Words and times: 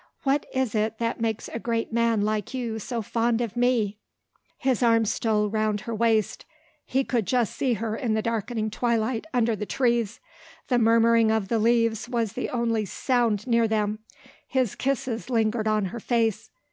What 0.23 0.47
is 0.51 0.73
it 0.73 0.97
that 0.97 1.21
makes 1.21 1.47
a 1.47 1.59
great 1.59 1.93
man 1.93 2.21
like 2.21 2.55
you 2.55 2.79
so 2.79 3.03
fond 3.03 3.39
of 3.39 3.55
me?" 3.55 3.99
His 4.57 4.81
arm 4.81 5.05
stole 5.05 5.47
round 5.47 5.81
her 5.81 5.93
waist. 5.93 6.43
He 6.87 7.03
could 7.03 7.27
just 7.27 7.55
see 7.55 7.73
her 7.75 7.95
in 7.95 8.15
the 8.15 8.23
darkening 8.23 8.71
twilight 8.71 9.27
under 9.31 9.55
the 9.55 9.67
trees; 9.67 10.19
the 10.69 10.79
murmuring 10.79 11.29
of 11.29 11.49
the 11.49 11.59
leaves 11.59 12.09
was 12.09 12.33
the 12.33 12.49
only 12.49 12.83
sound 12.85 13.45
near 13.45 13.67
them 13.67 13.99
his 14.47 14.73
kisses 14.73 15.29
lingered 15.29 15.67
on 15.67 15.85
her 15.93 15.99
face. 15.99 16.49